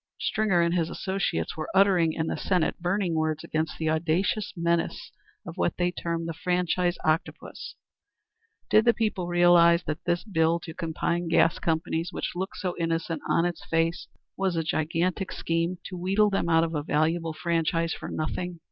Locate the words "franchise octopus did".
6.33-8.85